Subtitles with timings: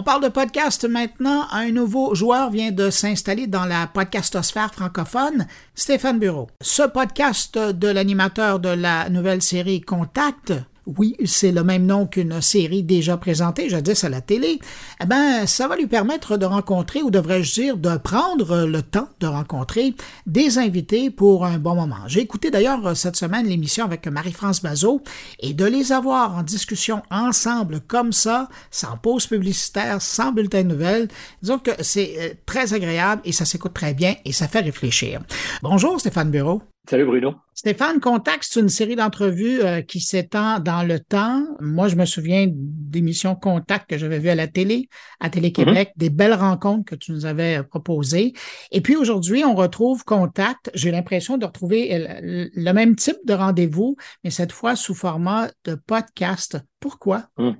[0.00, 1.48] On parle de podcast maintenant.
[1.50, 6.46] Un nouveau joueur vient de s'installer dans la podcastosphère francophone, Stéphane Bureau.
[6.60, 10.52] Ce podcast de l'animateur de la nouvelle série Contact
[10.96, 14.58] oui, c'est le même nom qu'une série déjà présentée jadis à la télé,
[15.02, 19.08] eh ben, ça va lui permettre de rencontrer, ou devrais-je dire, de prendre le temps
[19.20, 19.94] de rencontrer
[20.26, 22.06] des invités pour un bon moment.
[22.06, 25.02] J'ai écouté d'ailleurs cette semaine l'émission avec Marie-France Bazot
[25.40, 30.68] et de les avoir en discussion ensemble comme ça, sans pause publicitaire, sans bulletin de
[30.68, 31.08] nouvelles,
[31.42, 35.20] disons que c'est euh, très agréable et ça s'écoute très bien et ça fait réfléchir.
[35.62, 36.62] Bonjour Stéphane Bureau.
[36.88, 37.34] Salut Bruno.
[37.52, 41.44] Stéphane, Contact, c'est une série d'entrevues euh, qui s'étend dans le temps.
[41.60, 44.88] Moi, je me souviens d'émissions Contact que j'avais vues à la télé,
[45.20, 45.98] à Télé-Québec, mm-hmm.
[45.98, 48.32] des belles rencontres que tu nous avais proposées.
[48.72, 50.70] Et puis aujourd'hui, on retrouve Contact.
[50.72, 55.74] J'ai l'impression de retrouver le, même type de rendez-vous, mais cette fois sous format de
[55.74, 56.56] podcast.
[56.80, 57.28] Pourquoi?
[57.36, 57.50] Mm.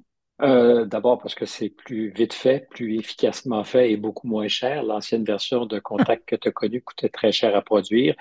[0.41, 4.85] Euh, d'abord parce que c'est plus vite fait, plus efficacement fait et beaucoup moins cher.
[4.85, 8.15] L'ancienne version de Contact que tu as connue coûtait très cher à produire,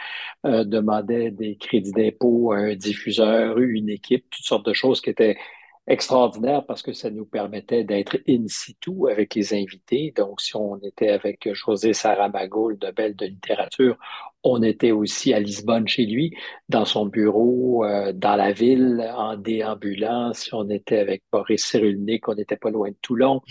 [0.46, 5.38] euh, demandait des crédits d'impôt un diffuseur, une équipe, toutes sortes de choses qui étaient
[5.88, 10.14] extraordinaires parce que ça nous permettait d'être in situ avec les invités.
[10.16, 13.98] Donc, si on était avec José Saramago, le Nobel de littérature,
[14.44, 16.36] on était aussi à Lisbonne chez lui,
[16.70, 20.34] dans son bureau, euh, dans la ville, en déambulant.
[20.34, 23.42] Si on était avec Boris Cyrulnik, on n'était pas loin de Toulon.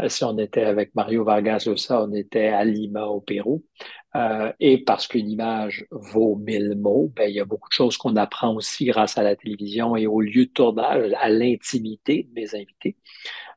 [0.00, 3.64] Euh, si on était avec Mario Vargas Llosa, on était à Lima, au Pérou.
[4.14, 7.96] Euh, et parce qu'une image vaut mille mots, ben, il y a beaucoup de choses
[7.96, 12.34] qu'on apprend aussi grâce à la télévision et au lieu de tournage, à l'intimité de
[12.34, 12.96] mes invités.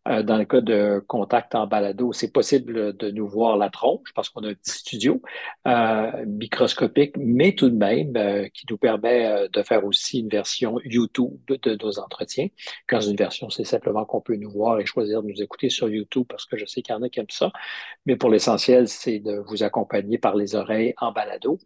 [0.07, 4.13] Euh, dans le cas de contact en balado, c'est possible de nous voir la tronche
[4.13, 5.21] parce qu'on a un petit studio
[5.67, 10.29] euh, microscopique, mais tout de même euh, qui nous permet euh, de faire aussi une
[10.29, 12.47] version YouTube de nos entretiens.
[12.87, 15.89] Quand une version, c'est simplement qu'on peut nous voir et choisir de nous écouter sur
[15.89, 17.51] YouTube parce que je sais qu'il y en a qui aiment ça.
[18.05, 21.59] Mais pour l'essentiel, c'est de vous accompagner par les oreilles en balado.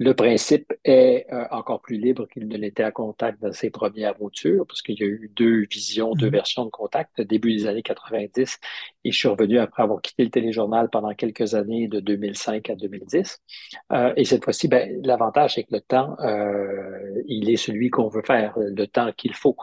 [0.00, 4.16] Le principe est euh, encore plus libre qu'il ne l'était à Contact dans ses premières
[4.20, 6.30] moutures, parce qu'il y a eu deux visions, deux mm-hmm.
[6.30, 8.60] versions de Contact, début des années 90,
[9.08, 12.74] et je suis revenu après avoir quitté le téléjournal pendant quelques années, de 2005 à
[12.74, 13.38] 2010.
[13.92, 18.08] Euh, et cette fois-ci, ben, l'avantage, c'est que le temps, euh, il est celui qu'on
[18.08, 19.56] veut faire, le temps qu'il faut.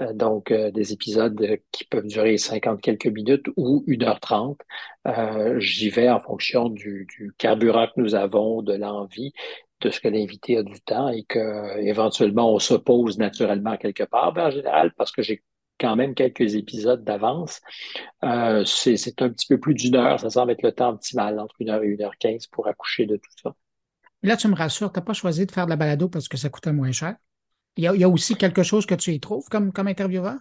[0.00, 4.56] Euh, donc, des épisodes qui peuvent durer 50 quelques minutes ou 1h30.
[5.58, 9.32] J'y vais en fonction du, du carburant que nous avons, de l'envie
[9.80, 14.32] de ce que l'invité a du temps et que éventuellement on s'oppose naturellement quelque part.
[14.32, 15.42] Ben, en général, parce que j'ai
[15.78, 17.60] quand même quelques épisodes d'avance,
[18.24, 20.20] euh, c'est un petit peu plus d'une heure.
[20.20, 23.06] Ça semble être le temps optimal, entre une heure et une heure quinze pour accoucher
[23.06, 23.54] de tout ça.
[24.22, 26.36] Là, tu me rassures, tu n'as pas choisi de faire de la balado parce que
[26.36, 27.16] ça coûtait moins cher.
[27.76, 30.36] Il y, a, aussi quelque chose que tu y trouves comme, comme intervieweur?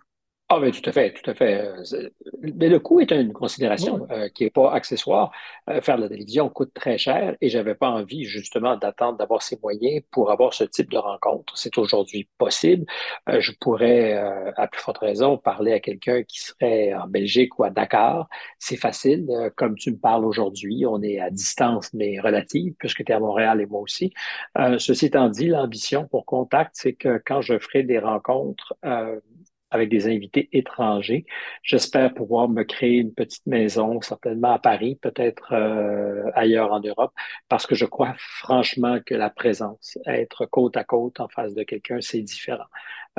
[0.54, 1.62] Ah, mais tout à fait, tout à fait.
[1.62, 2.10] Euh,
[2.42, 5.32] mais le coût est une considération euh, qui n'est pas accessoire.
[5.70, 9.44] Euh, faire de la télévision coûte très cher et j'avais pas envie justement d'attendre d'avoir
[9.44, 11.58] ces moyens pour avoir ce type de rencontre.
[11.58, 12.86] C'est aujourd'hui possible.
[13.30, 14.14] je pourrais,
[14.58, 18.28] à plus forte raison, parler à quelqu'un qui serait en Belgique ou à Dakar.
[18.60, 19.30] C'est facile.
[19.56, 23.22] comme tu me parles aujourd'hui, on est à distance, mais relative, puisque tu es à
[23.22, 24.12] Montréal et moi aussi.
[24.80, 28.76] ceci étant dit, l'ambition pour Contact, c'est que quand je ferai des rencontres
[29.72, 31.26] avec des invités étrangers.
[31.64, 37.14] J'espère pouvoir me créer une petite maison, certainement à Paris, peut-être euh, ailleurs en Europe,
[37.50, 41.64] parce que je crois franchement que la présence, être côte à côte en face de
[41.64, 42.66] quelqu'un, c'est différent.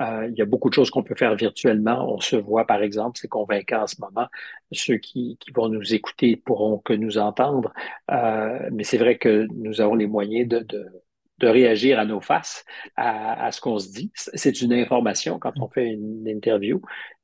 [0.01, 2.15] Euh, il y a beaucoup de choses qu'on peut faire virtuellement.
[2.15, 4.27] On se voit, par exemple, c'est convaincant en ce moment.
[4.73, 7.73] Ceux qui, qui vont nous écouter pourront que nous entendre.
[8.11, 11.02] Euh, mais c'est vrai que nous avons les moyens de, de
[11.43, 12.65] de réagir à nos faces,
[12.97, 14.11] à, ce qu'on se dit.
[14.15, 16.81] C'est une information quand on fait une interview.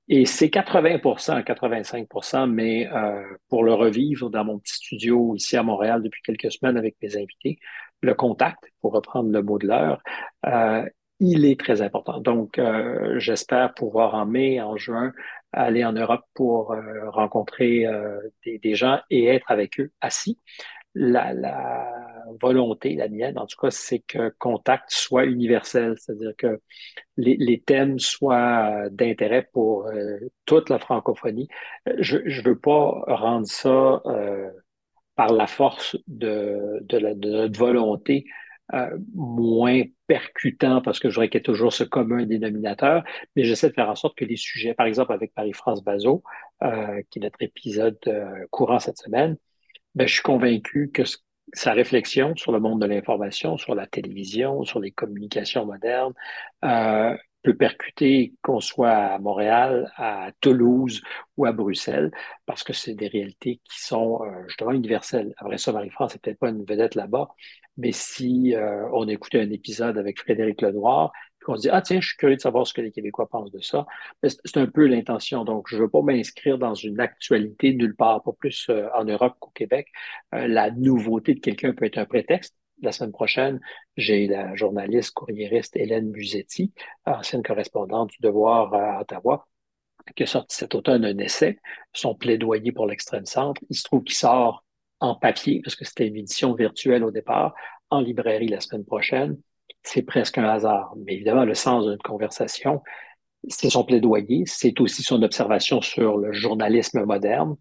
[0.08, 5.62] Et c'est 80% 85% mais euh, pour le revivre dans mon petit studio ici à
[5.62, 7.58] Montréal depuis quelques semaines avec mes invités,
[8.00, 10.02] le contact, pour reprendre le mot de l'heure,
[10.46, 10.88] euh,
[11.20, 12.20] il est très important.
[12.20, 15.12] Donc, euh, j'espère pouvoir en mai, en juin,
[15.52, 16.74] aller en Europe pour
[17.08, 17.86] rencontrer
[18.44, 20.38] des, gens et être avec eux assis
[20.94, 21.32] la,
[22.40, 26.60] volonté, la mienne en tout cas, c'est que contact soit universel, c'est-à-dire que
[27.16, 31.48] les, thèmes soient d'intérêt pour euh, toute la francophonie.
[31.88, 34.50] Euh, je ne veux pas rendre ça euh,
[35.16, 38.24] par la force de, notre volonté
[39.14, 43.02] moins percutant parce que je voudrais qu'il y ait toujours ce commun dénominateur,
[43.34, 46.22] mais j'essaie de faire en sorte que les sujets, par exemple avec Marie-France Bazot,
[46.60, 47.98] qui est notre épisode
[48.50, 49.38] courant cette semaine,
[49.94, 51.02] ben, je suis convaincu que
[51.52, 56.14] sa réflexion sur le monde de l'information, sur la télévision, sur les communications modernes,
[56.64, 61.00] euh, peut percuter qu'on soit à Montréal, à Toulouse
[61.36, 62.10] ou à Bruxelles,
[62.46, 65.34] parce que c'est des réalités qui sont euh, justement universelles.
[65.38, 67.28] Après ça, Marie-France n'est peut-être pas une vedette là-bas,
[67.76, 71.12] mais si euh, on écoutait un épisode avec Frédéric Lenoir,
[71.48, 73.50] qu'on se dit, ah tiens, je suis curieux de savoir ce que les Québécois pensent
[73.50, 73.86] de ça,
[74.22, 75.44] c'est un peu l'intention.
[75.44, 79.04] Donc, je ne veux pas m'inscrire dans une actualité nulle part, pas plus euh, en
[79.04, 79.88] Europe qu'au Québec.
[80.32, 83.60] la nouveauté de quelqu'un peut être un prétexte, la semaine prochaine,
[83.96, 86.72] j'ai la journaliste courriériste Hélène Buzetti,
[87.06, 89.48] ancienne correspondante du Devoir à Ottawa,
[90.14, 91.58] qui a sorti cet automne un essai,
[91.92, 93.60] son plaidoyer pour l'extrême centre.
[93.70, 94.64] Il se trouve qu'il sort
[95.00, 97.54] en papier, parce que c'était une édition virtuelle au départ,
[97.90, 99.38] en librairie la semaine prochaine.
[99.82, 100.94] C'est presque un hasard.
[101.04, 102.82] Mais évidemment, le sens d'une conversation,
[103.46, 107.56] c'est son plaidoyer, c'est aussi son observation sur le journalisme moderne,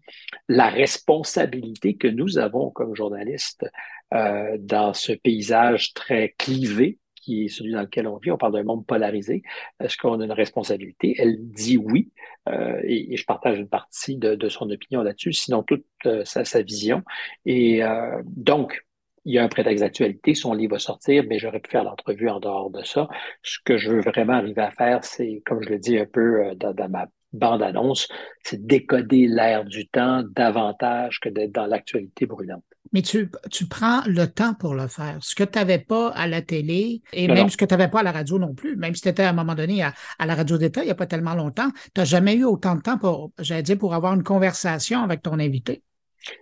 [0.48, 3.66] la responsabilité que nous avons comme journalistes
[4.14, 8.30] euh, dans ce paysage très clivé qui est celui dans lequel on vit.
[8.30, 9.42] On parle d'un monde polarisé.
[9.80, 11.14] Est-ce qu'on a une responsabilité?
[11.18, 12.10] Elle dit oui,
[12.48, 16.62] euh, et, je partage une partie de, son opinion là-dessus, sinon toute euh, sa, sa,
[16.62, 17.02] vision.
[17.44, 17.82] Et
[18.24, 18.86] donc,
[19.28, 22.30] il y a un prétexte d'actualité, son livre va sortir, mais j'aurais pu faire l'entrevue
[22.30, 23.08] en dehors de ça.
[23.42, 26.54] Ce que je veux vraiment arriver à faire, c'est, comme je le dis un peu
[26.56, 28.08] dans, dans ma bande-annonce,
[28.42, 32.64] c'est décoder l'ère du temps davantage que d'être dans l'actualité brûlante.
[32.92, 35.18] Mais tu, tu, prends le temps pour le faire.
[35.20, 38.00] Ce que tu n'avais pas à la télé et même ce que tu n'avais pas
[38.00, 39.92] à la radio non plus, même si tu étais à un moment donné à,
[40.24, 42.80] la radio d'État il n'y a pas tellement longtemps, tu n'as jamais eu autant de
[42.80, 45.82] temps pour, j'allais dire, pour avoir une conversation avec ton invité.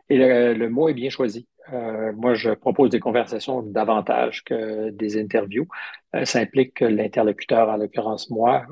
[0.09, 1.49] Et le, mot est bien choisi.
[1.73, 5.67] Euh, moi, je propose des conversations davantage que des interviews.
[6.15, 8.67] Euh, ça implique que l'interlocuteur, en l'occurrence moi,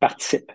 [0.00, 0.52] participe.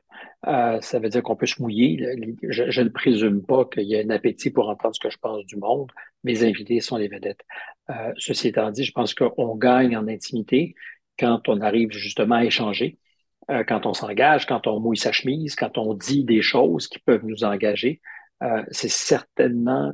[0.47, 2.15] Euh, ça veut dire qu'on peut se mouiller.
[2.43, 5.43] Je, ne présume pas qu'il y ait un appétit pour entendre ce que je pense
[5.45, 5.91] du monde.
[6.23, 7.41] Mes invités sont les vedettes.
[7.89, 10.75] Euh, ceci étant dit, je pense qu'on gagne en intimité
[11.17, 12.99] quand on arrive justement à échanger,
[13.49, 16.99] euh, quand on s'engage, quand on mouille sa chemise, quand on dit des choses qui
[16.99, 18.01] peuvent nous engager.
[18.71, 19.91] c'est certainement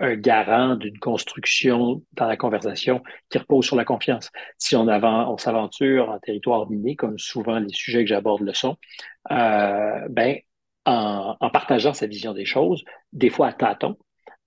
[0.00, 4.30] un garant d'une construction dans la conversation qui repose sur la confiance.
[4.58, 8.76] Si on, s'aventure en territoire miné, comme souvent les sujets que j'aborde le sont,
[9.30, 10.36] euh, ben,
[10.84, 13.98] en, partageant sa vision des choses, des fois à tâtons,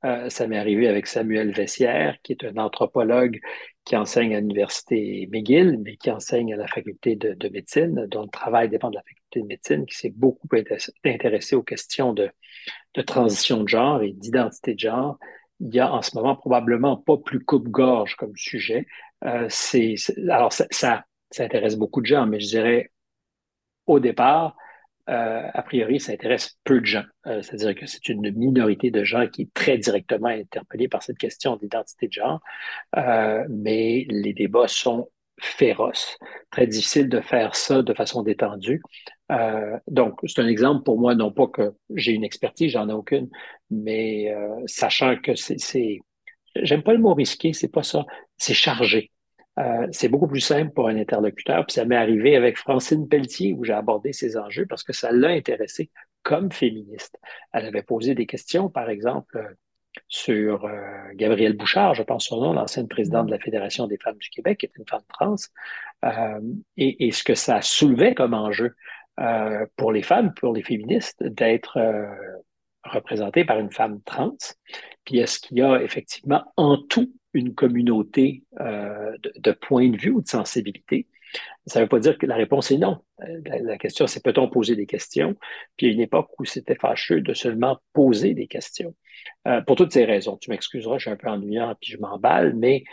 [0.03, 3.39] euh, ça m'est arrivé avec Samuel Vessière, qui est un anthropologue
[3.85, 8.23] qui enseigne à l'Université McGill, mais qui enseigne à la faculté de, de, médecine, dont
[8.23, 10.47] le travail dépend de la faculté de médecine, qui s'est beaucoup
[11.05, 12.31] intéressé aux questions de
[13.05, 15.19] transition de genre et d'identité de genre
[15.61, 18.87] il y a en ce moment probablement pas plus coupe-gorge comme sujet.
[19.23, 19.95] Euh, c'est,
[20.29, 21.03] alors, ça, ça,
[21.37, 22.91] intéresse beaucoup de gens, mais je dirais,
[23.85, 24.55] au départ,
[25.09, 27.03] euh, a priori, ça intéresse peu de gens.
[27.27, 31.17] Euh, c'est-à-dire que c'est une minorité de gens qui est très directement interpellée par cette
[31.17, 32.41] question d'identité de genre,
[33.49, 35.09] mais les débats sont
[35.41, 36.17] féroces.
[36.51, 38.81] Très difficile de faire ça de façon détendue.
[39.31, 42.93] Euh, donc, c'est un exemple pour moi, non pas que j'ai une expertise, j'en ai
[42.93, 43.29] aucune,
[43.69, 45.99] mais euh, sachant que c'est,
[46.55, 48.05] j'aime pas le mot risqué, c'est pas ça,
[48.37, 49.11] c'est chargé.
[49.59, 51.65] Euh, c'est beaucoup plus simple pour un interlocuteur.
[51.65, 55.11] Puis ça m'est arrivé avec Francine Pelletier où j'ai abordé ces enjeux parce que ça
[55.11, 55.89] l'a intéressée
[56.23, 57.17] comme féministe.
[57.51, 59.55] Elle avait posé des questions, par exemple,
[60.07, 60.79] sur euh,
[61.13, 64.59] Gabrielle Bouchard, je pense son nom, l'ancienne présidente de la Fédération des femmes du Québec,
[64.59, 65.35] qui est une femme trans,
[66.05, 66.41] euh,
[66.77, 68.75] et, ce que ça soulevait comme enjeu.
[69.19, 71.77] Euh, pour les femmes, pour les féministes, d'être
[72.83, 74.37] représentées par une femme trans.
[75.05, 80.11] Puis est-ce qu'il y a effectivement en tout une communauté euh, de, points de vue
[80.11, 81.07] ou de sensibilité?
[81.65, 82.99] Ça ne veut pas dire que la réponse est non.
[83.45, 85.35] La, question, c'est peut-on poser des questions?
[85.77, 88.95] Puis il y a une époque où c'était fâcheux de seulement poser des questions.
[89.67, 92.83] pour toutes ces raisons, tu m'excuseras, je suis un peu ennuyant puis je m'emballe, mais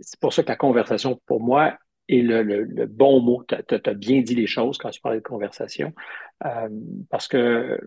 [0.00, 1.76] c'est pour ça que la conversation, pour moi,
[2.08, 3.44] et le, bon mot.
[3.44, 5.92] Tu as, bien dit les choses quand tu parlais de conversation.
[6.44, 6.68] Euh,
[7.10, 7.80] parce que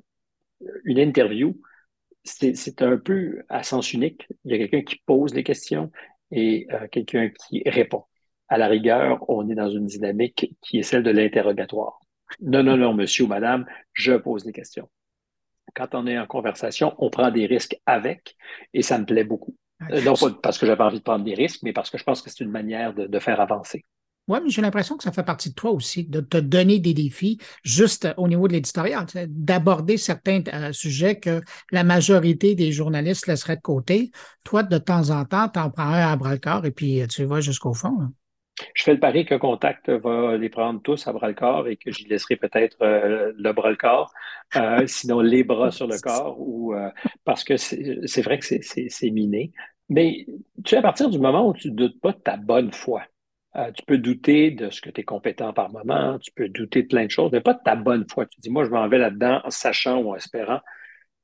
[0.83, 1.59] une interview,
[2.23, 4.27] c'est un peu à sens unique.
[4.43, 5.91] Il y a quelqu'un qui pose les questions
[6.31, 8.03] et euh, quelqu'un qui répond.
[8.49, 11.99] À la rigueur, on est dans une dynamique qui est celle de l'interrogatoire.
[12.41, 14.89] Non, non, non, monsieur ou madame, je pose les questions.
[15.75, 18.35] Quand on est en conversation, on prend des risques avec
[18.73, 19.55] et ça me plaît beaucoup.
[19.91, 22.03] Euh, non pas parce que j'avais envie de prendre des risques, mais parce que je
[22.03, 23.85] pense que c'est une manière de faire avancer.
[24.29, 26.93] Oui, mais j'ai l'impression que ça fait partie de toi aussi, de te donner des
[26.93, 31.41] défis juste au niveau de l'éditorial, d'aborder certains euh, sujets que
[31.71, 34.11] la majorité des journalistes laisseraient de côté.
[34.43, 37.25] Toi, de temps en temps, tu en prends un à bras-le-corps et puis euh, tu
[37.25, 37.97] vas jusqu'au fond.
[37.99, 38.13] Hein.
[38.73, 42.05] Je fais le pari que Contact va les prendre tous à bras-le-corps et que j'y
[42.07, 44.11] laisserai peut-être euh, le bras-le-corps,
[44.87, 46.73] sinon les bras sur le corps, ou
[47.23, 49.51] parce que c'est vrai que c'est miné.
[49.89, 50.25] Mais
[50.63, 53.03] tu sais, à partir du moment où tu ne doutes pas de ta bonne foi,
[53.55, 56.83] Euh, tu peux douter de ce que tu es compétent par moment, tu peux douter
[56.83, 58.27] de plein de choses, mais pas de ta bonne foi.
[58.27, 60.59] Tu dis, moi, je m'en vais là-dedans en sachant ou en espérant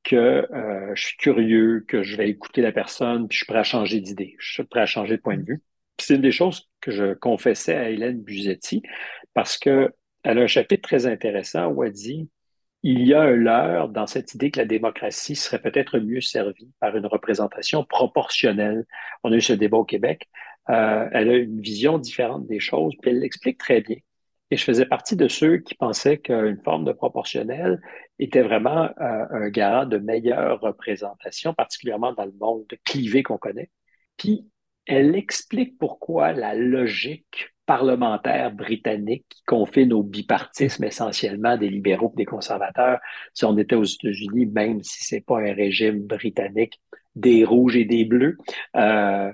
[0.03, 3.59] que euh, je suis curieux, que je vais écouter la personne, puis je suis prêt
[3.59, 5.63] à changer d'idée, je suis prêt à changer de point de vue.
[5.97, 8.83] C'est une des choses que je confessais à Hélène Buzetti
[9.33, 9.91] parce qu'elle
[10.23, 12.29] a un chapitre très intéressant où elle dit
[12.87, 16.71] il y a un leurre dans cette idée que la démocratie serait peut-être mieux servie
[16.79, 18.85] par une représentation proportionnelle.
[19.23, 20.29] On a eu ce débat au Québec.
[20.69, 23.97] Euh, elle a une vision différente des choses, puis elle l'explique très bien.
[24.51, 27.81] Et je faisais partie de ceux qui pensaient qu'une forme de proportionnel
[28.19, 33.71] était vraiment euh, un garant de meilleure représentation, particulièrement dans le monde clivé qu'on connaît.
[34.17, 34.47] Puis,
[34.85, 42.17] elle explique pourquoi la logique parlementaire britannique qui confine au bipartisme essentiellement des libéraux et
[42.17, 42.99] des conservateurs,
[43.33, 46.79] si on était aux États-Unis, même si c'est pas un régime britannique
[47.15, 48.37] des rouges et des bleus,
[48.75, 49.31] euh,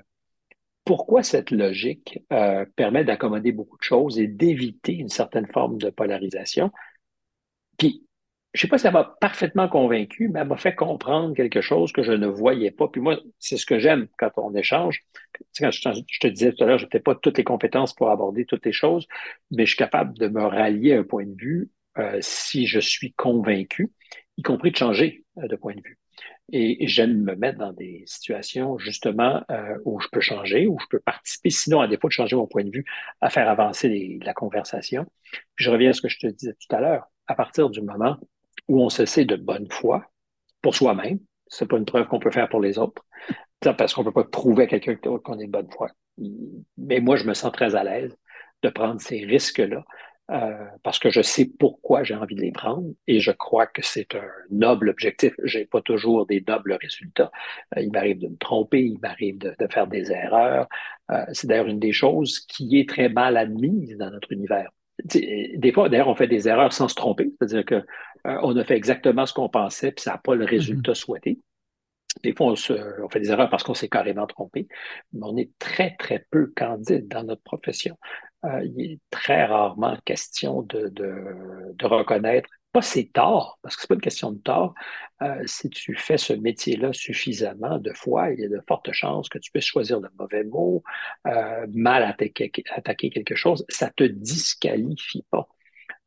[0.84, 5.90] pourquoi cette logique euh, permet d'accommoder beaucoup de choses et d'éviter une certaine forme de
[5.90, 6.70] polarisation?
[7.78, 8.06] Puis,
[8.52, 11.90] je sais pas si ça m'a parfaitement convaincu, mais elle m'a fait comprendre quelque chose
[11.90, 12.86] que je ne voyais pas.
[12.88, 15.04] Puis moi, c'est ce que j'aime quand on échange.
[15.58, 15.80] Quand je,
[16.20, 18.72] te disais tout à l'heure, je n'ai pas toutes les compétences pour aborder toutes les
[18.72, 19.06] choses,
[19.50, 22.78] mais je suis capable de me rallier à un point de vue euh, si je
[22.78, 23.90] suis convaincu,
[24.36, 25.98] y compris de changer euh, de point de vue.
[26.52, 30.86] Et, j'aime me mettre dans des situations justement euh, où je peux changer, où je
[30.90, 32.84] peux participer, sinon à défaut de changer mon point de vue,
[33.22, 35.06] à faire avancer la conversation.
[35.56, 37.06] je reviens à ce que je te disais tout à l'heure.
[37.26, 38.18] À partir du moment
[38.68, 40.04] où on se sait de bonne foi
[40.60, 43.04] pour soi-même, c'est pas une preuve qu'on peut faire pour les autres,
[43.60, 45.88] parce qu'on peut pas prouver à quelqu'un qu'on est de bonne foi.
[46.76, 48.16] Mais moi, je me sens très à l'aise
[48.62, 49.84] de prendre ces risques-là
[50.30, 53.82] euh, parce que je sais pourquoi j'ai envie de les prendre et je crois que
[53.82, 55.34] c'est un noble objectif.
[55.42, 57.30] Je n'ai pas toujours des nobles résultats.
[57.76, 60.68] Euh, il m'arrive de me tromper, il m'arrive de, faire des erreurs.
[61.10, 64.70] Euh, c'est d'ailleurs une des choses qui est très mal admise dans notre univers.
[65.04, 67.82] Des fois, d'ailleurs, on fait des erreurs sans se tromper, c'est-à-dire
[68.24, 70.96] qu'on on a fait exactement ce qu'on pensait, puis ça n'a pas le résultat mm-hmm.
[70.96, 71.40] souhaité.
[72.22, 74.68] Des fois, on, fait des erreurs parce qu'on s'est carrément trompé,
[75.12, 77.96] mais on est très, très peu candide dans notre profession.
[78.44, 83.88] Euh, il est très rarement question de, de, reconnaître, pas ses torts, parce que c'est
[83.88, 84.74] pas une question de tort.
[85.22, 89.28] Euh, si tu fais ce métier-là suffisamment de fois, il y a de fortes chances
[89.28, 90.82] que tu puisses choisir le mauvais mot,
[91.26, 93.64] euh, mal attaquer, attaquer quelque chose.
[93.68, 95.48] Ça te disqualifie pas.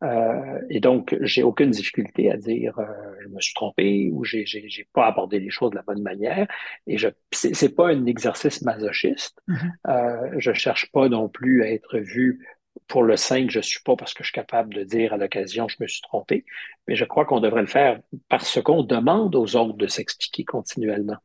[0.03, 2.85] Euh, et donc, j'ai aucune difficulté à dire euh,
[3.21, 6.47] je me suis trompé ou j'ai, j'ai, pas abordé les choses de la bonne manière.
[6.85, 9.41] Et je, c'est, pas un exercice masochiste.
[9.47, 9.71] Mm-hmm.
[9.87, 12.45] Euh, je cherche pas non plus à être vu
[12.87, 15.67] pour le 5, je suis pas parce que je suis capable de dire à l'occasion
[15.69, 16.45] je me suis trompé.
[16.87, 21.15] Mais je crois qu'on devrait le faire parce qu'on demande aux autres de s'expliquer continuellement.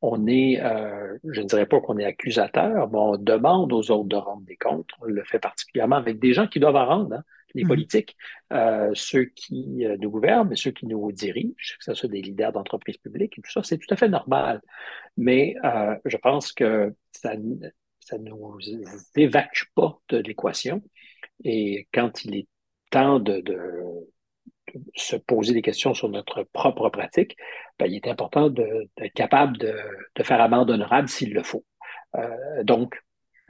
[0.00, 0.60] On est,
[1.24, 4.56] je ne dirais pas qu'on est accusateur, mais on demande aux autres de rendre des
[4.56, 4.90] comptes.
[5.02, 7.14] On le fait particulièrement avec des gens qui doivent en rendre.
[7.14, 7.22] Hein
[7.54, 7.68] les mmh.
[7.68, 8.16] politiques,
[8.52, 12.52] euh, ceux qui euh, nous gouvernent, ceux qui nous dirigent, que ce soit des leaders
[12.52, 14.60] d'entreprises publiques et tout ça, c'est tout à fait normal.
[15.16, 17.68] Mais euh, je pense que ça ne
[18.18, 18.58] nous
[19.16, 20.82] évacue pas de l'équation.
[21.44, 22.48] Et quand il est
[22.90, 23.42] temps de,
[24.96, 27.36] se poser des questions sur notre propre pratique,
[27.78, 29.74] ben, il est important d'être capable de,
[30.22, 31.64] faire amende honorable s'il le faut.
[32.62, 33.00] donc,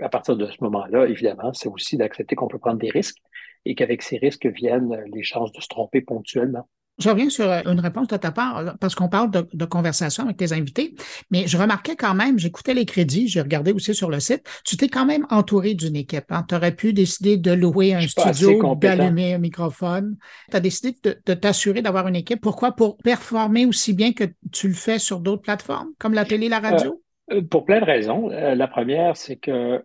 [0.00, 3.22] à partir de ce moment-là, évidemment, c'est aussi d'accepter qu'on peut prendre des risques
[3.64, 6.68] et qu'avec ces risques viennent les chances de se tromper ponctuellement.
[6.98, 10.36] Je reviens sur euh, une réponse de ta part, parce qu'on parle de, conversation avec
[10.36, 10.94] tes invités,
[11.30, 14.76] mais je remarquais quand même, j'écoutais les crédits, j'ai regardé aussi sur le site, tu
[14.76, 16.30] t'es quand même entouré d'une équipe.
[16.30, 16.44] Hein?
[16.48, 20.16] Tu aurais pu décider de louer un studio, d'allumer un microphone.
[20.50, 22.40] Tu as décidé de, t'assurer d'avoir une équipe.
[22.40, 22.72] Pourquoi?
[22.72, 26.60] Pour performer aussi bien que tu le fais sur d'autres plateformes, comme la télé, la
[26.60, 27.02] radio?
[27.32, 28.30] Euh, pour plein de raisons.
[28.30, 29.82] Euh, la première, c'est que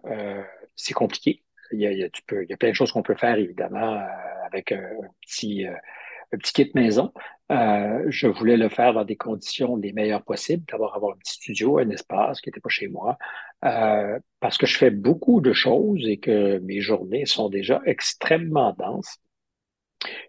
[0.75, 2.75] c'est compliqué il y a, il y a, tu peux, il y a plein de
[2.75, 4.05] choses qu'on peut faire, évidemment, euh,
[4.45, 4.81] avec un,
[5.21, 5.73] petit, euh,
[6.33, 7.13] un petit kit maison.
[7.51, 11.33] Euh, je voulais le faire dans des conditions les meilleures possibles, d'abord avoir un petit
[11.33, 13.17] studio, un espace qui n'était pas chez moi,
[13.65, 18.73] euh, parce que je fais beaucoup de choses et que mes journées sont déjà extrêmement
[18.77, 19.17] denses.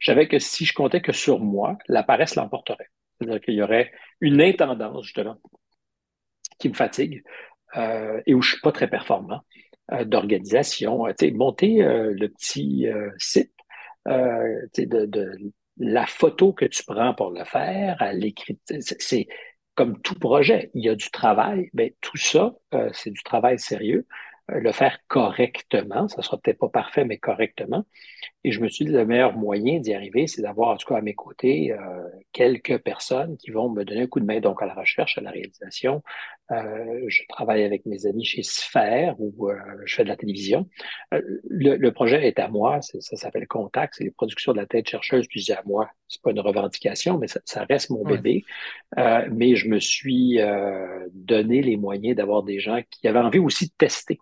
[0.00, 2.88] Je savais que si je comptais que sur moi, la paresse l'emporterait.
[3.18, 5.36] C'est-à-dire qu'il y aurait une intendance, justement,
[6.58, 7.22] qui me fatigue
[7.76, 9.42] euh, et où je suis pas très performant.
[9.92, 11.06] Euh, d'organisation.
[11.06, 12.86] Euh, monter euh, le petit
[13.18, 13.52] site,
[14.06, 19.26] de, de, la photo que tu prends pour le faire, l'écriture, c'est
[19.74, 22.54] comme tout projet, il y a du travail, mais tout ça,
[22.92, 24.06] c'est du travail sérieux.
[24.52, 26.08] Le faire correctement.
[26.08, 27.84] Ça sera peut-être pas parfait, mais correctement.
[28.42, 30.96] Et je me suis dit, le meilleur moyen d'y arriver, c'est d'avoir, en tout cas,
[30.96, 31.78] à mes côtés, euh,
[32.32, 35.20] quelques personnes qui vont me donner un coup de main, donc à la recherche, à
[35.20, 36.02] la réalisation.
[36.50, 40.66] Euh, je travaille avec mes amis chez Sphère, où euh, je fais de la télévision.
[41.10, 45.26] Le, projet est à moi, ça s'appelle Contact, c'est les productions de la tête chercheuse,
[45.26, 48.44] puis je à moi, c'est pas une revendication, mais ça, reste mon bébé.
[48.96, 50.38] mais je me suis
[51.12, 54.18] donné les moyens d'avoir des gens qui avaient envie aussi de tester.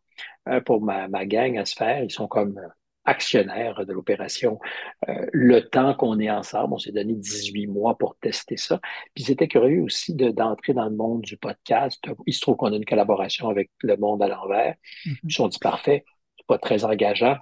[0.64, 2.60] Pour ma, ma gang à Sphère, ils sont comme
[3.08, 4.60] actionnaire de l'opération.
[5.08, 8.80] Euh, le temps qu'on est ensemble, on s'est donné 18 mois pour tester ça.
[9.14, 12.04] Puis c'était curieux aussi d'entrer dans le monde du podcast.
[12.26, 14.74] Il se trouve qu'on a une collaboration avec Le Monde à l'envers.
[15.06, 15.18] Mm-hmm.
[15.24, 16.04] Ils sont dit parfait,
[16.36, 17.36] c'est pas très engageant.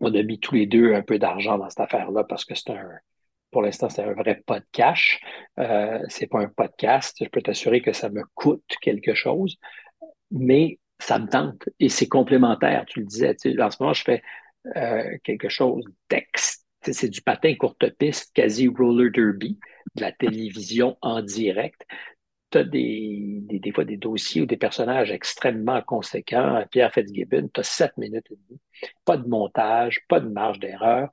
[0.00, 2.70] On a mis tous les deux un peu d'argent dans cette affaire-là parce que c'est
[2.70, 2.90] un,
[3.52, 5.18] pour l'instant, c'est un vrai podcast.
[5.60, 7.16] Euh, c'est pas un podcast.
[7.20, 9.58] Je peux t'assurer que ça me coûte quelque chose,
[10.32, 12.84] mais ça me tente et c'est complémentaire.
[12.86, 14.22] Tu le disais, en ce moment, je fais
[14.76, 16.66] euh, quelque chose texte.
[16.82, 19.58] C'est du patin courte piste, quasi roller derby,
[19.94, 21.84] de la télévision en direct.
[22.50, 26.64] Tu as des, des, fois des dossiers ou des personnages extrêmement conséquents.
[26.70, 28.60] Pierre Fitzgibbon, tu as sept minutes et demie.
[29.04, 31.10] Pas de montage, pas de marge d'erreur.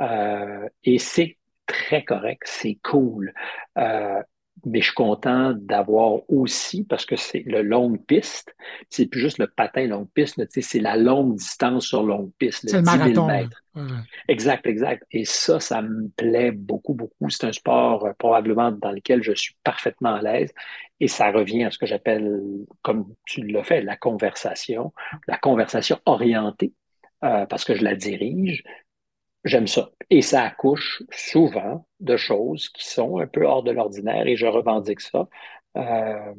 [0.00, 3.34] Euh, et c'est très correct, c'est cool.
[3.76, 4.22] Euh,
[4.66, 8.54] mais je suis content d'avoir aussi, parce que c'est le longue piste,
[8.90, 12.70] c'est plus juste le patin longue piste, c'est la longue distance sur longue piste.
[12.72, 13.28] Le marathon.
[14.26, 15.04] Exact, exact.
[15.12, 17.30] Et ça, ça me plaît beaucoup, beaucoup.
[17.30, 20.52] C'est un sport euh, probablement dans lequel je suis parfaitement à l'aise.
[21.00, 22.40] Et ça revient à ce que j'appelle,
[22.82, 24.92] comme tu l'as fait, la conversation,
[25.28, 26.72] la conversation orientée,
[27.24, 28.64] euh, parce que je la dirige,
[29.44, 29.90] j'aime ça.
[30.10, 34.46] Et ça accouche souvent de choses qui sont un peu hors de l'ordinaire et je
[34.46, 35.28] revendique ça.
[35.76, 36.32] Euh,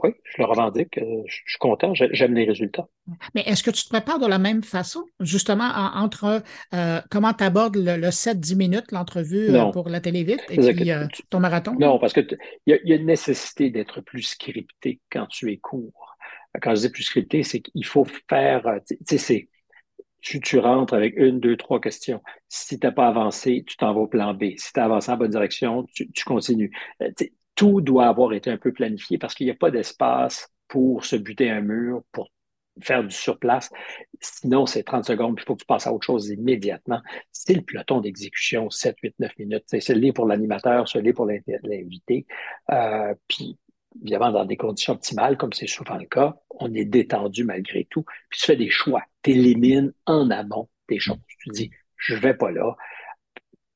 [0.00, 0.96] oui, je le revendique.
[0.98, 2.86] Euh, je suis content, j'aime les résultats.
[3.34, 7.42] Mais est-ce que tu te prépares de la même façon, justement, entre euh, comment tu
[7.42, 10.92] abordes le, 7-10 minutes, l'entrevue pour la télé vite, et puis
[11.30, 11.74] ton marathon?
[11.80, 16.16] Non, parce qu'il y, a une nécessité d'être plus scripté quand tu es court.
[16.62, 19.48] Quand je dis plus scripté, c'est qu'il faut faire, tu sais,
[20.22, 22.22] c'est tu, rentres avec une, deux, trois questions.
[22.48, 24.56] Si tu n'as pas avancé, tu t'en vas au plan B.
[24.56, 26.72] Si tu as avancé en bonne direction, tu, continues.
[27.02, 27.10] Euh,
[27.54, 31.16] tout doit avoir été un peu planifié parce qu'il n'y a pas d'espace pour se
[31.16, 32.28] buter un mur, pour
[32.80, 33.70] faire du surplace.
[34.20, 37.00] Sinon, c'est 30 secondes, puis il faut que tu passes à autre chose immédiatement.
[37.32, 39.64] C'est le peloton d'exécution, 7, 8, 9 minutes.
[39.66, 42.26] C'est le pour l'animateur, c'est le pour l'invité.
[42.70, 43.58] Euh, puis
[44.02, 48.04] évidemment, dans des conditions optimales, comme c'est souvent le cas, on est détendu malgré tout.
[48.30, 49.02] Puis tu fais des choix.
[49.22, 51.18] Tu élimines en amont des choses.
[51.40, 52.76] Tu dis, je vais pas là.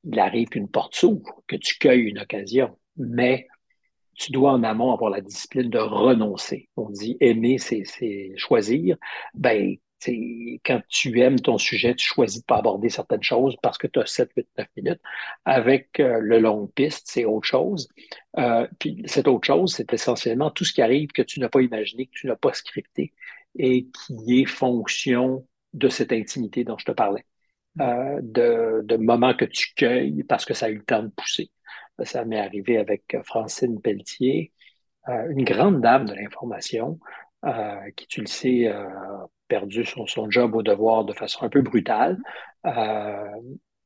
[0.03, 3.47] Il arrive qu'une porte s'ouvre, que tu cueilles une occasion, mais
[4.15, 6.69] tu dois en amont avoir la discipline de renoncer.
[6.75, 8.97] On dit aimer, c'est choisir.
[9.33, 9.77] Ben,
[10.65, 13.99] quand tu aimes ton sujet, tu choisis de pas aborder certaines choses parce que tu
[13.99, 15.01] as 7, 8, 9 minutes.
[15.45, 17.87] Avec euh, le long piste, c'est autre chose.
[18.37, 21.61] Euh, puis cette autre chose, c'est essentiellement tout ce qui arrive que tu n'as pas
[21.61, 23.13] imaginé, que tu n'as pas scripté
[23.55, 27.25] et qui est fonction de cette intimité dont je te parlais.
[27.81, 31.09] Euh, de, de moments que tu cueilles parce que ça a eu le temps de
[31.09, 31.51] pousser.
[32.03, 34.51] Ça m'est arrivé avec Francine Pelletier,
[35.07, 36.99] une grande dame de l'information,
[37.95, 38.73] qui, tu le sais,
[39.53, 42.17] perdu son, job au devoir de façon un peu brutale.
[42.65, 43.39] Euh,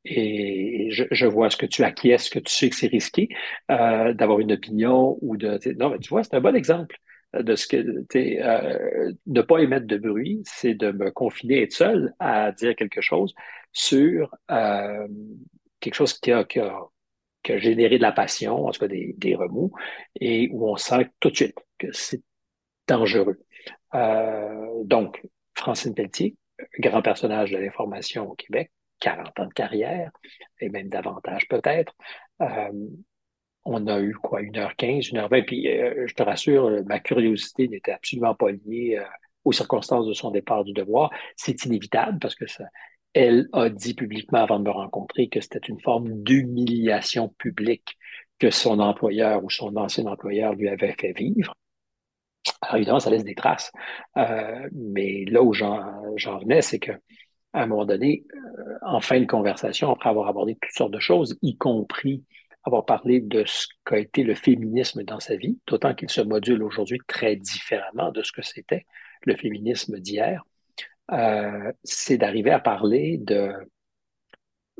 [0.09, 3.29] et je, vois ce que tu acquiesces, que tu sais que c'est risqué
[3.71, 5.59] euh, d'avoir une opinion ou de.
[5.77, 6.97] Non, mais tu vois, c'est un bon exemple
[7.33, 7.77] de ce que.
[8.15, 13.01] Euh, ne pas émettre de bruit, c'est de me confiner, être seul à dire quelque
[13.01, 13.33] chose
[13.73, 15.07] sur euh,
[15.79, 16.45] quelque chose qui a,
[17.57, 19.71] généré de la passion, en tout cas des, des remous,
[20.19, 22.21] et où on sent tout de suite que c'est
[22.87, 23.39] dangereux.
[24.85, 25.21] donc,
[25.67, 26.33] Francine Pelletier,
[26.79, 30.11] grand personnage de l'information au Québec, 40 ans de carrière,
[30.61, 31.93] et même davantage peut-être.
[32.41, 32.71] Euh,
[33.65, 38.33] on a eu quoi, 1h15, 1h20, puis euh, je te rassure, ma curiosité n'était absolument
[38.33, 39.03] pas liée euh,
[39.43, 41.11] aux circonstances de son départ du devoir.
[41.35, 42.45] C'est inévitable parce que
[43.13, 47.97] elle a dit publiquement avant de me rencontrer que c'était une forme d'humiliation publique
[48.39, 51.53] que son employeur ou son ancien employeur lui avait fait vivre.
[52.61, 53.71] Alors évidemment, ça laisse des traces.
[54.17, 56.91] Euh, mais là où j'en venais, c'est que
[57.53, 60.99] à un moment donné, euh, en fin de conversation, après avoir abordé toutes sortes de
[60.99, 62.23] choses, y compris
[62.63, 66.61] avoir parlé de ce qu'a été le féminisme dans sa vie, d'autant qu'il se module
[66.63, 68.85] aujourd'hui très différemment de ce que c'était
[69.25, 70.43] le féminisme d'hier,
[71.11, 73.53] euh, c'est d'arriver à parler de,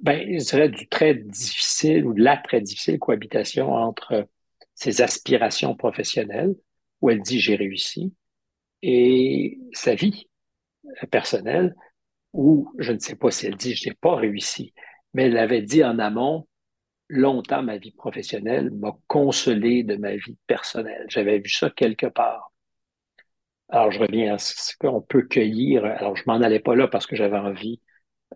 [0.02, 4.28] ben, je dirais, du très difficile ou de la très difficile cohabitation entre
[4.76, 6.56] ses aspirations professionnelles
[7.02, 8.14] où elle dit j'ai réussi,
[8.82, 10.28] et sa vie,
[11.12, 11.76] personnelle
[12.34, 14.74] où, je ne sais pas si elle dit je n'ai pas réussi,
[15.14, 16.48] mais elle avait dit en amont,
[17.10, 21.06] longtemps ma vie professionnelle m'a consolé de ma vie personnelle.
[21.10, 22.52] J'avais vu ça quelque part.
[23.70, 25.84] Alors, je reviens à ce qu'on peut cueillir.
[25.86, 27.82] Alors, je m'en allais pas là parce que j'avais envie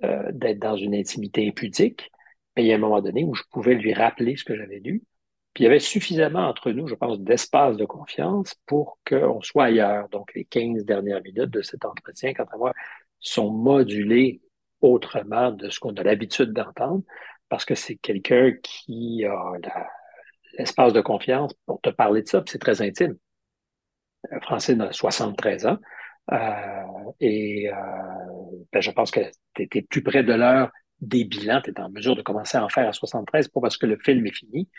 [0.04, 2.12] euh, d'être dans une intimité impudique,
[2.56, 4.80] mais il y a un moment donné où je pouvais lui rappeler ce que j'avais
[4.80, 5.04] lu.
[5.53, 9.65] Puis il y avait suffisamment entre nous, je pense, d'espace de confiance pour qu'on soit
[9.65, 10.07] ailleurs.
[10.09, 12.73] Donc, les 15 dernières minutes de cet entretien, quant à moi,
[13.19, 14.41] sont modulées
[14.79, 17.03] autrement de ce qu'on a l'habitude d'entendre,
[17.49, 19.53] parce que c'est quelqu'un qui a
[20.57, 23.15] l'espace de confiance pour te parler de ça, puis c'est très intime.
[24.31, 25.77] Euh, Francine a 73 ans.
[26.31, 27.75] Euh, et euh,
[28.71, 29.19] ben, je pense que
[29.53, 32.63] tu étais plus près de l'heure des bilans, tu es en mesure de commencer à
[32.63, 34.69] en faire à 73, pas parce que le film est fini,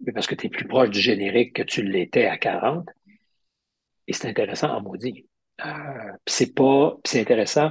[0.00, 2.88] mais parce que tu es plus proche du générique que tu l'étais à 40.
[4.06, 5.26] Et c'est intéressant en maudit.
[5.64, 7.70] Euh, c'est pas, c'est intéressant,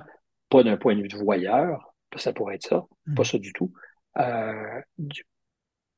[0.49, 3.25] pas d'un point de vue de voyeur, ça pourrait être ça, pas mm.
[3.25, 3.73] ça du tout.
[4.17, 4.81] Euh,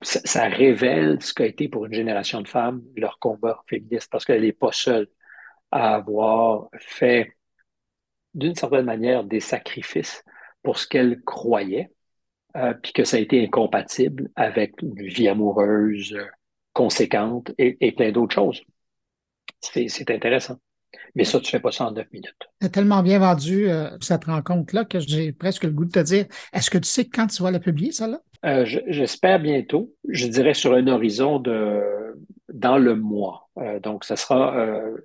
[0.01, 4.25] ça, ça, révèle ce qu'a été pour une génération de femmes leur combat féministe, parce
[4.25, 5.07] qu'elle n'est pas seule
[5.71, 7.33] à avoir fait,
[8.33, 10.23] d'une certaine manière, des sacrifices
[10.63, 11.91] pour ce qu'elle croyait,
[12.55, 16.25] euh, puis que ça a été incompatible avec une vie amoureuse euh,
[16.73, 18.61] conséquente et, et plein d'autres choses.
[19.61, 20.57] C'est intéressant.
[21.15, 22.35] Mais ça, tu fais pas ça en neuf minutes.
[22.61, 26.25] Tu tellement bien vendu euh, cette rencontre-là que j'ai presque le goût de te dire,
[26.53, 28.19] est-ce que tu sais quand tu vas la publier, ça là?
[28.45, 29.93] Euh, J'espère bientôt.
[30.07, 31.81] Je dirais sur un horizon de
[32.53, 33.49] dans le mois.
[33.57, 34.97] Euh, donc, ça sera euh,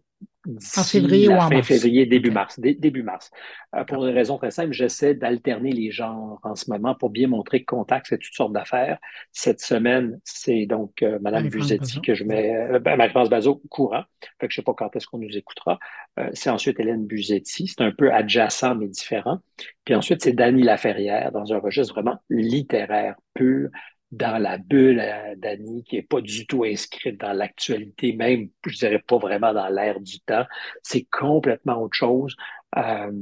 [0.47, 2.59] en février ou en fin février, début mars.
[2.59, 3.31] début mars.
[3.75, 7.29] Euh, pour une raison très simple, j'essaie d'alterner les genres en ce moment pour bien
[7.29, 8.99] montrer que Contact, c'est toutes sortes d'affaires.
[9.33, 14.05] Cette semaine, c'est donc euh, Madame Buzetti que je mets, euh, ben, Marie-France Bazot, courant.
[14.41, 15.79] Fait que je sais pas quand est-ce qu'on nous écoutera.
[16.19, 17.69] Euh, c'est ensuite Hélène Buzetti.
[17.69, 19.39] C'est un peu adjacent, mais différent.
[19.85, 23.69] Puis ensuite, c'est Dany Laferrière dans un registre vraiment littéraire pur
[24.11, 25.03] dans la bulle
[25.37, 29.69] d'Annie, qui est pas du tout inscrite dans l'actualité, même, je dirais pas vraiment dans
[29.69, 30.45] l'air du temps.
[30.83, 32.35] C'est complètement autre chose.
[32.77, 33.13] Euh,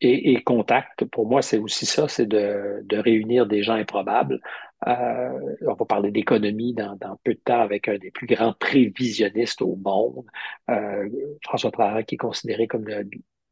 [0.00, 4.40] et, et, Contact, pour moi, c'est aussi ça, c'est de, de, réunir des gens improbables.
[4.88, 8.54] Euh, on va parler d'économie dans, dans, peu de temps avec un des plus grands
[8.54, 10.24] prévisionnistes au monde,
[10.70, 11.06] euh,
[11.44, 13.04] François Traoré, qui est considéré comme le,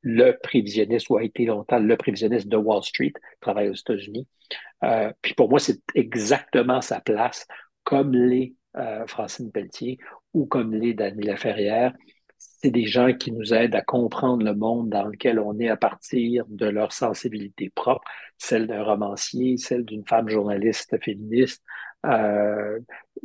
[0.02, 4.26] le prévisionniste ou a été longtemps le prévisionniste de Wall Street, travaille aux États-Unis.
[4.84, 7.46] Euh, puis pour moi, c'est exactement sa place,
[7.84, 9.98] comme les euh, Francine Pelletier
[10.34, 11.92] ou comme les Dany Laferrière.
[12.36, 15.76] C'est des gens qui nous aident à comprendre le monde dans lequel on est à
[15.76, 18.04] partir de leur sensibilité propre,
[18.36, 21.64] celle d'un romancier, celle d'une femme journaliste féministe,
[22.06, 22.78] euh,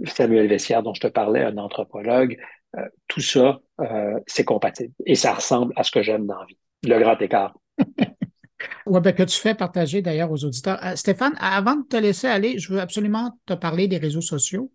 [0.06, 2.38] Samuel Vessière dont je te parlais, un anthropologue.
[2.76, 6.46] Euh, tout ça, euh, c'est compatible et ça ressemble à ce que j'aime dans la
[6.46, 7.56] vie le grand écart.
[8.86, 10.80] Oui, ben, que tu fais partager d'ailleurs aux auditeurs.
[10.84, 14.72] Euh, Stéphane, avant de te laisser aller, je veux absolument te parler des réseaux sociaux.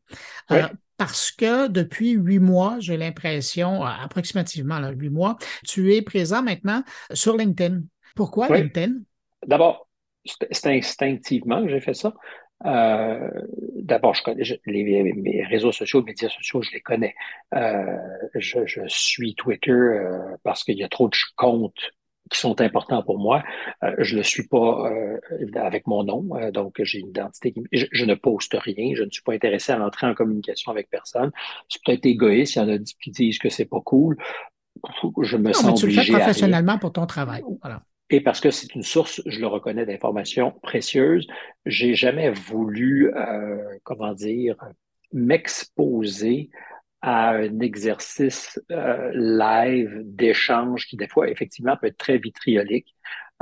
[0.51, 6.43] Euh, parce que depuis huit mois, j'ai l'impression, euh, approximativement huit mois, tu es présent
[6.43, 7.83] maintenant sur LinkedIn.
[8.17, 8.95] Pourquoi LinkedIn?
[9.47, 9.89] D'abord,
[10.25, 12.15] c'est instinctivement que j'ai fait ça.
[12.67, 13.31] Euh,
[13.77, 17.15] D'abord, je connais les, mes réseaux sociaux, les médias sociaux, je les connais.
[17.55, 17.97] Euh,
[18.35, 21.93] je, je, suis Twitter euh, parce qu'il y a trop de comptes
[22.31, 23.43] qui sont importants pour moi.
[23.83, 25.19] Euh, je ne suis pas euh,
[25.55, 27.55] avec mon nom, euh, donc j'ai une identité.
[27.73, 30.91] Je, je, ne poste rien, je ne suis pas intéressé à entrer en communication avec
[30.91, 31.31] personne.
[31.69, 34.17] C'est peut-être égoïste, il y en a qui disent que c'est pas cool.
[35.23, 37.43] Je me non, sens mais tu obligé le fais professionnellement pour ton travail.
[37.61, 37.83] Voilà.
[38.11, 41.27] Et parce que c'est une source, je le reconnais, d'informations précieuses,
[41.67, 44.57] j'ai jamais voulu, euh, comment dire,
[45.13, 46.51] m'exposer
[47.01, 52.95] à un exercice euh, live d'échange qui, des fois, effectivement, peut être très vitriolique.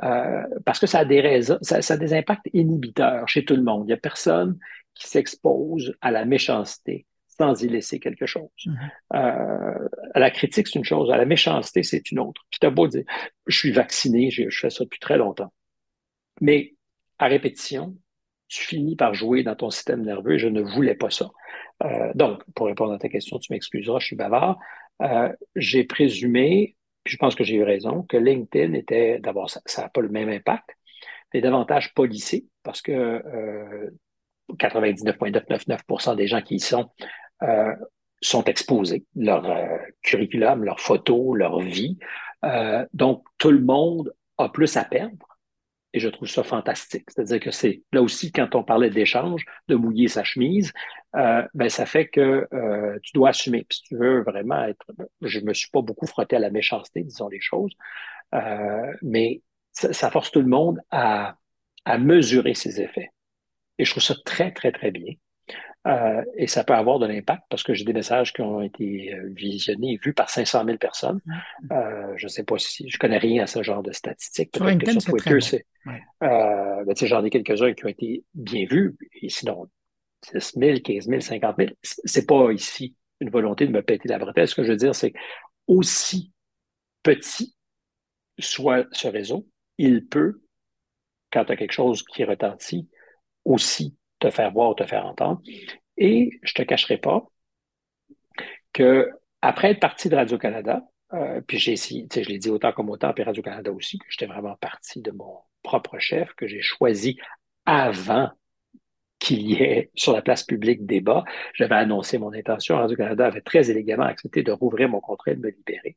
[0.02, 3.56] Euh, parce que ça a des raisons, ça, ça, a des impacts inhibiteurs chez tout
[3.56, 3.84] le monde.
[3.84, 4.58] Il n'y a personne
[4.94, 7.06] qui s'expose à la méchanceté
[7.38, 8.48] sans y laisser quelque chose.
[8.66, 8.90] Mm-hmm.
[9.14, 12.42] Euh, à la critique, c'est une chose, à la méchanceté, c'est une autre.
[12.50, 13.04] Puis t'as beau dire,
[13.46, 15.52] je suis vacciné, je, je fais ça depuis très longtemps.
[16.40, 16.74] Mais
[17.18, 17.96] à répétition,
[18.48, 21.30] tu finis par jouer dans ton système nerveux et je ne voulais pas ça.
[21.84, 24.58] Euh, donc, pour répondre à ta question, tu m'excuseras, je suis bavard.
[25.02, 29.82] Euh, j'ai présumé, puis je pense que j'ai eu raison, que LinkedIn était, d'abord, ça
[29.82, 30.70] n'a pas le même impact,
[31.34, 33.90] mais davantage policé parce que euh,
[34.54, 36.90] 99,999% des gens qui y sont
[37.42, 37.74] euh,
[38.20, 41.98] sont exposés, leur euh, curriculum, leurs photos, leur vie.
[42.44, 45.25] Euh, donc, tout le monde a plus à perdre
[45.96, 47.06] et je trouve ça fantastique.
[47.08, 50.74] C'est-à-dire que c'est là aussi, quand on parlait d'échange, de mouiller sa chemise,
[51.16, 53.64] euh, ben ça fait que euh, tu dois assumer.
[53.66, 54.84] Puis si tu veux vraiment être,
[55.22, 57.72] je me suis pas beaucoup frotté à la méchanceté, disons les choses,
[58.34, 59.40] euh, mais
[59.72, 61.36] ça, force tout le monde à,
[61.86, 63.10] à mesurer ses effets.
[63.78, 65.14] Et je trouve ça très, très, très bien.
[65.86, 69.14] Euh, et ça peut avoir de l'impact parce que j'ai des messages qui ont été
[69.14, 71.20] euh, visionnés vus par 500 000 personnes.
[71.70, 74.52] Euh, je ne sais pas si je connais rien à ce genre de statistiques.
[74.52, 75.66] Peut-être que sur Twitter, c'est.
[76.22, 78.96] Euh, ben, j'en ai quelques-uns qui ont été bien vus.
[79.22, 79.68] Et sinon,
[80.32, 84.18] 10 000, 15 000, 50 000, c'est pas ici une volonté de me péter la
[84.18, 84.48] bretelle.
[84.48, 85.12] Ce que je veux dire, c'est
[85.68, 86.32] aussi
[87.02, 87.54] petit
[88.38, 89.46] soit ce réseau,
[89.78, 90.42] il peut,
[91.32, 92.88] quand tu as quelque chose qui retentit,
[93.44, 95.40] aussi te faire voir, te faire entendre.
[95.96, 97.26] Et je te cacherai pas
[98.72, 99.10] que
[99.42, 103.22] après être parti de Radio-Canada, euh, puis j'ai je l'ai dit autant comme autant, puis
[103.22, 107.16] Radio-Canada aussi, que j'étais vraiment parti de mon propre chef, que j'ai choisi
[107.64, 108.30] avant
[109.18, 111.24] qu'il y ait sur la place publique débat.
[111.54, 112.76] J'avais annoncé mon intention.
[112.76, 115.96] Radio-Canada avait très élégamment accepté de rouvrir mon contrat et de me libérer.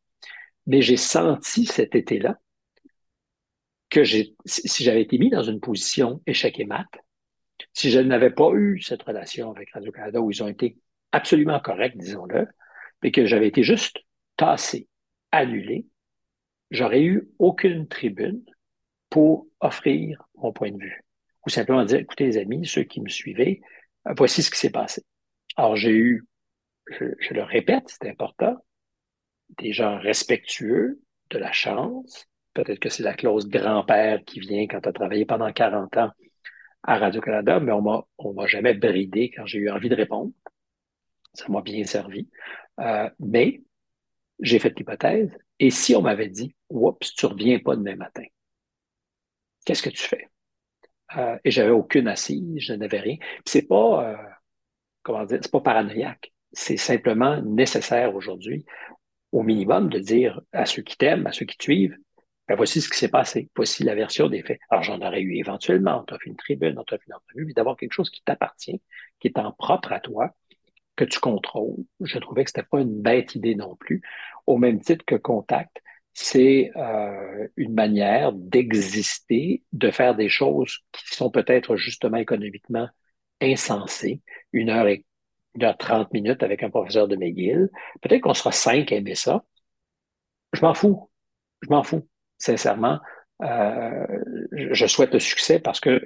[0.68, 2.40] Mais j'ai senti cet été-là
[3.90, 6.88] que si j'avais été mis dans une position échec et mat,
[7.74, 10.78] si je n'avais pas eu cette relation avec Radio-Canada où ils ont été
[11.12, 12.48] absolument corrects, disons-le,
[13.02, 13.98] mais que j'avais été juste
[14.38, 14.88] tassé,
[15.32, 15.86] annulé,
[16.72, 18.44] j'aurais eu aucune tribune
[19.10, 21.04] pour offrir mon point de vue.
[21.46, 23.62] Ou simplement dire, écoutez les amis, ceux qui me suivaient,
[24.18, 25.04] voici ce qui s'est passé.
[25.56, 26.26] Alors j'ai eu,
[26.92, 28.56] je, je le répète, c'est important,
[29.58, 32.28] des gens respectueux de la chance.
[32.54, 36.12] Peut-être que c'est la clause grand-père qui vient quand tu as travaillé pendant 40 ans
[36.84, 40.32] à Radio-Canada, mais on m'a, m'a jamais bridé quand j'ai eu envie de répondre.
[41.34, 42.30] Ça m'a bien servi.
[42.80, 43.62] Euh, mais
[44.40, 45.30] j'ai fait l'hypothèse.
[45.60, 48.24] Et si on m'avait dit, oups, tu reviens pas demain matin,
[49.66, 50.30] qu'est-ce que tu fais?
[51.18, 53.18] Euh, et j'avais aucune assise, je n'avais rien.
[53.46, 56.32] c'est pas, euh, c'est pas paranoïaque.
[56.52, 58.66] C'est simplement nécessaire aujourd'hui,
[59.32, 61.98] au minimum, de dire à ceux qui t'aiment, à ceux qui te suivent,
[62.50, 63.48] ben, voici ce qui s'est passé.
[63.56, 64.60] Voici la version des faits.
[64.72, 66.02] Alors, j'en aurais eu éventuellement.
[66.02, 68.24] On t'a fait une tribune, on t'a fait une entrevue, mais d'avoir quelque chose qui
[68.24, 68.82] t'appartient,
[69.20, 70.34] qui est en propre à toi,
[70.96, 71.86] que tu contrôles.
[72.02, 74.02] Je trouvais que c'était pas une bête idée non plus.
[74.48, 75.78] Au même titre que Contact,
[76.14, 82.90] c'est euh, une manière d'exister, de faire des choses qui sont peut-être justement économiquement
[83.42, 84.22] insensées.
[84.54, 85.06] Une heure et
[85.56, 87.70] une heure trente minutes avec un professeur de McGill.
[88.02, 89.44] Peut-être qu'on sera cinq à aimer ça.
[90.54, 91.10] Je m'en fous.
[91.62, 92.08] Je m'en fous
[92.40, 93.00] sincèrement,
[93.44, 94.06] euh,
[94.52, 96.06] je souhaite le succès parce que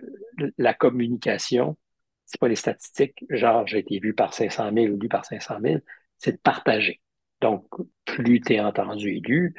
[0.58, 1.78] la communication,
[2.26, 5.56] c'est pas les statistiques, genre j'ai été vu par 500 000 ou lu par 500
[5.64, 5.80] 000,
[6.18, 7.02] c'est de partager.
[7.42, 7.66] Donc,
[8.06, 9.56] plus tu es entendu et lu,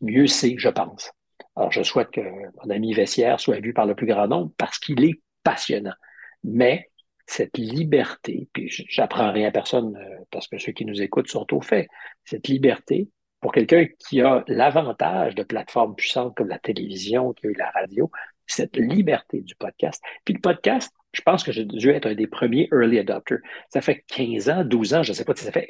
[0.00, 1.10] mieux c'est, je pense.
[1.56, 4.78] Alors, je souhaite que mon ami Vessière soit vu par le plus grand nombre parce
[4.78, 5.94] qu'il est passionnant.
[6.42, 6.90] Mais
[7.26, 11.46] cette liberté, puis j'apprends rien à personne euh, parce que ceux qui nous écoutent sont
[11.54, 11.88] au fait,
[12.24, 13.08] cette liberté
[13.44, 17.68] pour quelqu'un qui a l'avantage de plateformes puissantes comme la télévision, qui a eu la
[17.72, 18.10] radio,
[18.46, 20.02] cette liberté du podcast.
[20.24, 23.40] Puis le podcast, je pense que j'ai dû être un des premiers early adopters.
[23.68, 25.68] Ça fait 15 ans, 12 ans, je ne sais pas si ça fait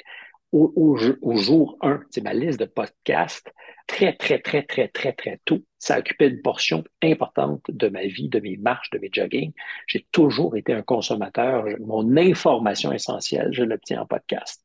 [0.52, 0.96] au,
[1.36, 3.52] jour 1, c'est ma liste de podcasts,
[3.88, 5.58] très, très, très, très, très, très tôt.
[5.80, 9.52] Ça occupait une portion importante de ma vie, de mes marches, de mes jogging.
[9.88, 11.64] J'ai toujours été un consommateur.
[11.80, 14.63] Mon information essentielle, je l'obtiens en podcast.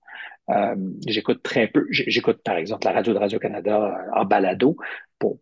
[0.50, 1.86] Euh, j'écoute très peu.
[1.90, 4.78] J'écoute par exemple la radio de Radio-Canada euh, en balado
[5.20, 5.40] pour,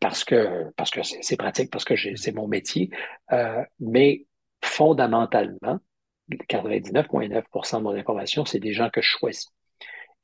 [0.00, 2.90] parce que parce que c'est pratique, parce que c'est mon métier.
[3.32, 4.26] Euh, mais
[4.62, 5.80] fondamentalement,
[6.48, 9.48] 99,9% de mon information, c'est des gens que je choisis.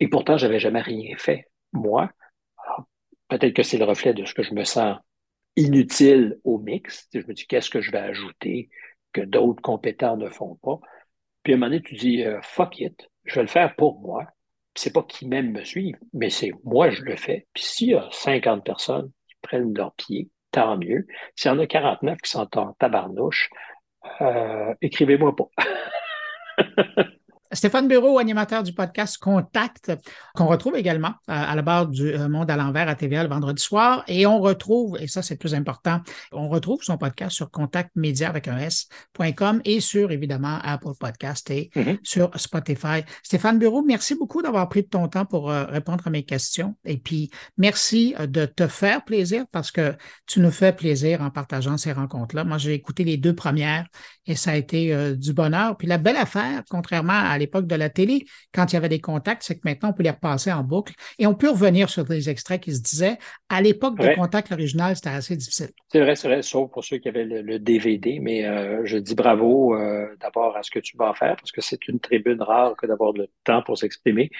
[0.00, 1.48] Et pourtant, j'avais jamais rien fait.
[1.72, 2.10] Moi,
[3.28, 4.98] peut-être que c'est le reflet de ce que je me sens
[5.56, 7.08] inutile au mix.
[7.12, 8.68] Je me dis, qu'est-ce que je vais ajouter
[9.12, 10.78] que d'autres compétents ne font pas?
[11.42, 14.24] Puis à un moment donné, tu dis, fuck it, je vais le faire pour moi.
[14.74, 17.46] C'est pas qui même me suivent, mais c'est moi, je le fais.
[17.54, 21.06] Puis s'il y a 50 personnes qui prennent leur pied, tant mieux.
[21.34, 23.50] S'il y en a 49 qui sont en tabarnouche,
[24.20, 25.48] euh, écrivez-moi pas.
[27.52, 29.92] Stéphane Bureau, animateur du podcast Contact,
[30.34, 33.28] qu'on retrouve également euh, à la barre du euh, Monde à l'envers à TVA le
[33.28, 34.02] vendredi soir.
[34.08, 36.00] Et on retrouve, et ça c'est plus important,
[36.32, 41.70] on retrouve son podcast sur contactmedia avec un S.com et sur évidemment Apple Podcast et
[41.74, 41.98] mm-hmm.
[42.02, 43.04] sur Spotify.
[43.22, 46.74] Stéphane Bureau, merci beaucoup d'avoir pris de ton temps pour euh, répondre à mes questions.
[46.84, 49.94] Et puis merci de te faire plaisir parce que
[50.26, 52.44] tu nous fais plaisir en partageant ces rencontres-là.
[52.44, 53.86] Moi, j'ai écouté les deux premières
[54.26, 55.76] et ça a été du bonheur.
[55.76, 58.88] Puis la belle affaire, contrairement à à l'époque de la télé, quand il y avait
[58.88, 61.88] des contacts, c'est que maintenant, on peut les repasser en boucle et on peut revenir
[61.88, 63.18] sur des extraits qui se disaient.
[63.48, 65.70] À l'époque de Contact original, c'était assez difficile.
[65.88, 69.14] C'est vrai, c'est vrai, sauf pour ceux qui avaient le, DVD, mais euh, je dis
[69.14, 72.76] bravo euh, d'abord à ce que tu vas faire parce que c'est une tribune rare
[72.76, 74.30] que d'avoir le temps pour s'exprimer.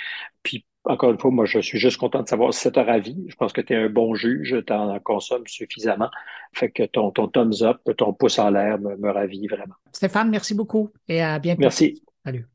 [0.43, 3.27] Puis encore une fois, moi, je suis juste content de savoir si ça t'a ravi.
[3.29, 6.11] Je pense que tu es un bon juge, tu en consommes suffisamment.
[6.53, 9.75] Fait que ton, ton thumbs up, ton pouce en l'air me, me ravit vraiment.
[9.93, 11.61] Stéphane, merci beaucoup et à bientôt.
[11.61, 12.03] Merci.
[12.25, 12.47] Salut.